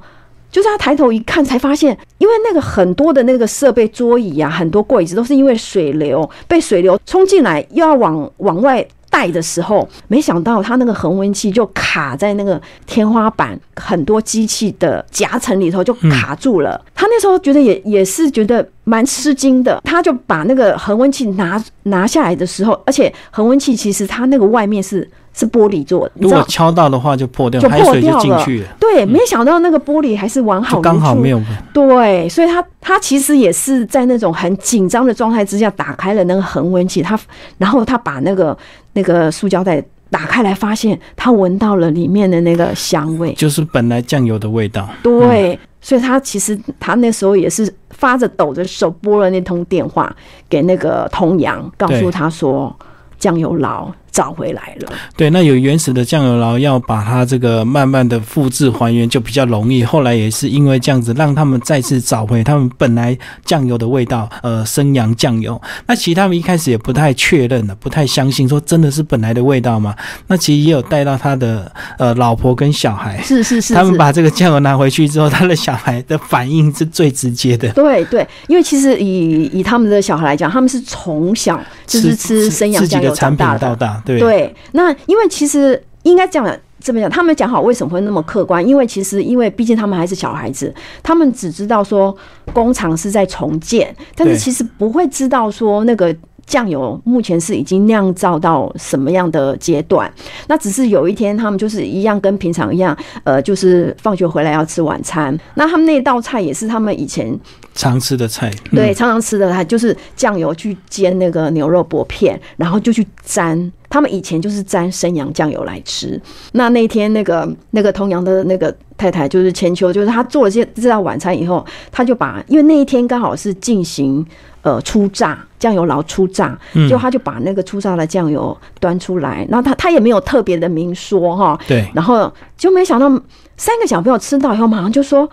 [0.51, 16.85] 就是他抬头一看，才发现，因为那个很多的那个设备桌椅啊，很多柜子都是因为水流被水流冲进来，又要往往外带的时候，没想到他那个恒温器就卡在那个天花板很多机器的夹层里头，就卡住了。
[16.97, 26.29] 他那时候觉得也也是觉得蛮吃惊的，他就把那个恒温器拿拿下来的时候，而且恒温器其实它那个外面是是玻璃做的，如。
[26.29, 28.23] 果敲到的话就破掉，就破海水就掉了。
[28.23, 31.41] 进去了，对，没想到那个玻璃还是完好就刚好没有。
[31.73, 37.19] 对，所以他他其实也是在那种很紧张的状态之下打开了那个恒温器，他
[37.59, 38.57] 然后他把那个
[38.95, 39.81] 那个塑胶袋
[40.11, 43.33] 打开来，发现他闻到了里面的那个香味。
[43.35, 44.89] 就是本来酱油的味道。
[45.03, 50.15] 对，所以他其实他那时候也是发着抖着手拨了那通电话
[50.49, 52.75] 给那个童阳，告诉他说
[53.19, 54.93] 酱油牢找回来了。
[55.17, 59.83] 对，那有原始的酱油膏，要把它这个慢慢的复制还原就比较容易。
[59.83, 65.61] 后来也是因为这样子，让他们再次找回他们本来酱油的味道，呃，生阳酱油。
[65.87, 69.93] 那其实他们一开始也不太确认的，不太相信说真的是本来的味道吗？
[70.29, 77.69] 那其实也有带到他的呃老婆跟小孩， 是是是，他们把这个酱油拿回去之后，他的小孩的反应是最直接的。
[77.75, 83.65] 对对，因为其实以以他们的小孩来讲，他们是从小就是吃生养自己酱油的产品长大的。
[83.65, 88.67] 到大，对对，那因为其实应该这样这么讲，他们讲好为什么会那么客观？
[88.67, 92.17] 因为其实因为毕竟他们还是小孩子，他们只知道说
[92.53, 96.15] 工厂是在重建，但是其实不会知道说那个。
[96.47, 100.13] 酱油目前是已经酿造到什么样的阶段？
[100.47, 105.39] 那只是有一天他们就是一样跟平常一样，呃，就是放学回来要吃晚餐。
[105.55, 107.39] 那他们那道菜也是他们以前
[107.75, 113.73] 常吃的菜，嗯对，常常吃的，菜就是酱油去煎那个牛肉薄片，然后就去沾。
[113.89, 116.21] 他们以前就是沾生阳酱油来吃。
[116.53, 124.27] 那那天那个那个童阳的那个太太就是千秋，就是她做了这这道晚餐以后，她就把因为那一天刚好是进行
[124.65, 126.89] 呃初榨酱油老初榨，嗯。
[126.89, 133.09] 就他就把那个初榨的酱油端出来，然后他他也没有特别的明说哈，对，然后就没想到
[133.57, 135.31] 三个小朋友吃到以后，马上就说：“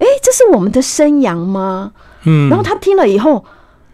[0.00, 1.92] 哎，这是我们的生羊吗？”
[2.26, 3.44] 嗯，然后他听了以后，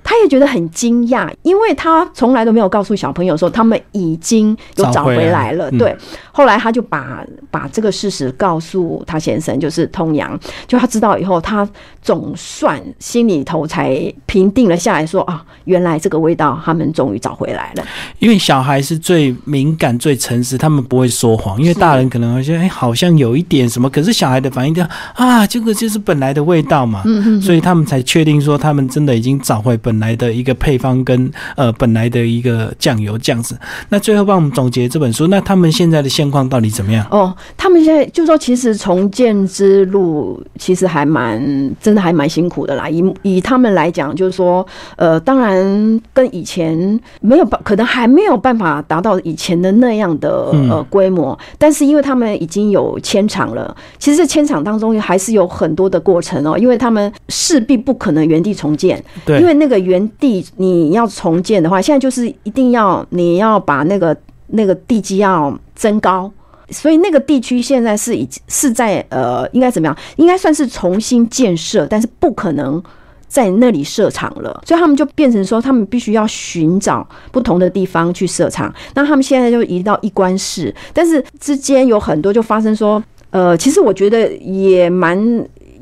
[0.08, 5.70] 他也觉得很惊讶，因为他从来都没有告诉小朋友说他们已经有找回来了。
[5.72, 5.94] 对，
[6.32, 10.40] 后来他就把把这个事实告诉他先生，就是通阳。
[10.66, 11.68] 就他知道以后，他
[12.00, 17.84] 总算心里头才平定了下来，说啊，原来这个味道他们终于找回来了。
[18.18, 21.60] 因为小孩是最敏感、最诚实，他们不会说谎。
[21.60, 24.82] 因为大人可能会觉得，哎，好像有一点什么，可是小孩的反应就
[25.12, 33.58] 啊，这个就是本来的味道嘛，嗯嗯，所以他们才确定说他们真的已经找回本本来的一个配方跟呃本来的一个酱油这样子。
[33.88, 37.04] 那最后帮我们总结这本书，那他们现在的现况到底怎么样？
[37.10, 41.42] 哦，他们现在就说，其实重建之路其实还蛮
[41.80, 42.88] 真的还蛮辛苦的啦。
[42.88, 46.78] 以以他们来讲，就是说，呃，当然跟以前
[47.20, 64.16] 没有办，可能还没有办法达到以前的那样的呃规模，但是因为他们已经有迁厂了，其实迁厂当中还是有很多的过程哦，因为他们势必不可能原地重建，对，因为那个原地你要重建的话，现在就是一定要你要把那个
[64.48, 66.30] 那个地基要增高，
[66.70, 69.96] 所以那个地区现在是已是在呃，应该怎么样？
[70.16, 72.82] 应该算是重新建设，但是不可能
[73.26, 78.72] 在那里设厂了，所以他们就变成说，他们必须要寻找不同的地方去设厂。
[78.94, 85.18] 那他们现在就移到一关市，但是之间有很多就发生说，呃，其实我觉得也蛮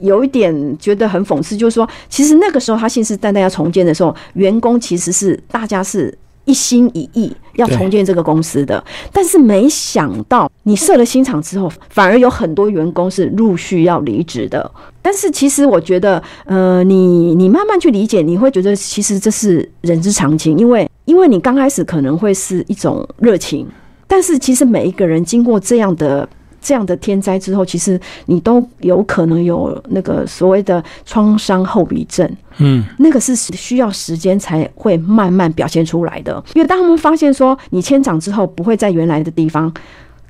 [0.01, 6.17] 有一点觉得很讽刺，就是说，其实那个时候他信誓旦旦要重建的时候，员工其实是大家是。
[6.49, 8.81] 一心一意要重建这个公司的，
[9.13, 14.71] 但是没想到你设了新厂之后，反而有很多员工是陆续要离职的。
[15.03, 23.67] 但是其实我觉得，呃，你你慢慢去理解，你会觉得其实这是人之常情，因为因为你刚开始可能会是一种热情，
[24.07, 26.29] 但是其实每一个人经过这样的。
[26.67, 36.43] 这样的天灾之后，其实你都有可能有那个所谓的创伤后遗症，嗯，那个是需要时间才会慢慢表现出来的。
[36.55, 39.73] 因为当他们发现说你迁长之后不会在原来的地方，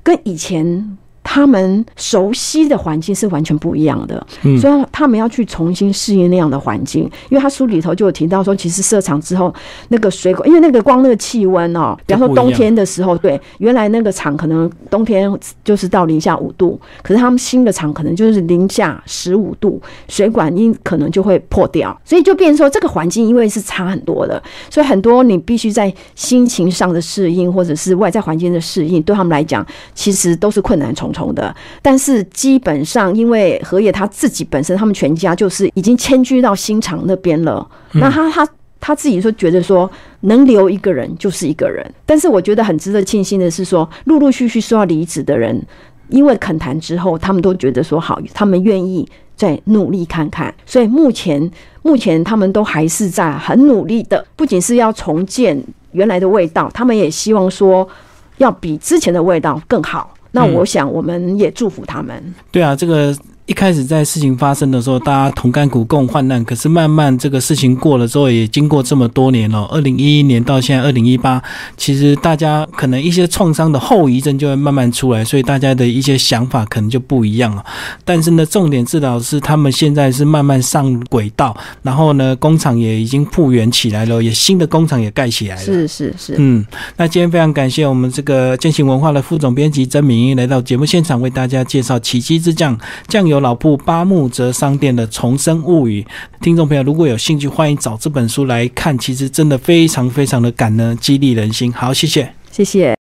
[0.03, 0.99] 跟以前。
[1.29, 4.25] 他们熟悉的环境是完全不一样的，
[4.61, 7.03] 所以他们要去重新适应那样的环境。
[7.29, 9.53] 因为他书里头就有提到说，其实设厂之后，
[9.89, 15.29] 那个水果，因为那个光那个气温哦，比方说冬天的时候，对，原来那个厂可能冬天
[15.65, 31.13] 就是到零下五度，可是他们新的厂可能就是零下十五度，水管因可能就会破掉，所以就变成说这个环境因为是差很多的，所以很多你必须在心情上的适应，或者是外在环境的适应，对他们来讲，其实都是困难重。
[31.17, 37.67] 重的，但是基本上，因为何野他自己本身，他们全家就是已经迁居到新厂那边了。
[37.93, 38.49] 那他他
[38.81, 41.85] 他自己说，觉得说能留一个人就是一个人。
[42.05, 45.61] 但是我觉得很值得庆幸的是，说陆陆续续说要离职的人，
[46.09, 50.55] 因为恳谈之后，他们都觉得说好，他们愿意再努力看看。
[50.65, 51.51] 所以目前
[51.83, 55.61] 目前他们都还是在很努力的，不仅是要重建
[55.93, 57.89] 原来的味道，他们也希望说
[58.37, 60.13] 要比之前的味道更好。
[60.37, 62.35] 那我想，我们也祝福他们。
[62.53, 63.17] 对啊，这个。
[63.47, 66.45] 一开始在事情发生的时候，大家同甘苦共患难。
[66.45, 71.41] 可是慢慢这个事情过了之后，也经过这么多年了，二零一一年到现在二零一八，
[71.77, 77.65] 其实大家可能一些创伤的后遗症就会慢慢出来，所以大家的一些想法可能就不一样了。
[78.05, 85.63] 但是呢，重点治疗是他们现在是慢慢上轨道，然后呢，工厂也已经复原起来了，也新的工厂也盖起来了。
[85.63, 86.67] 是是是，嗯，
[86.97, 92.77] 那今天非常感谢我们这个践行文化的副总编辑曾敏英来到节目现场，为大家介绍奇迹之酱
[93.07, 93.36] 酱油。
[93.41, 96.07] 老布巴木泽商店的重生物语，
[96.41, 98.97] 听众朋友如果有兴趣，欢迎找这本书来看。
[98.99, 101.73] 其实真的非常非常的感人，激励人心。
[101.73, 102.95] 好，谢谢，谢谢。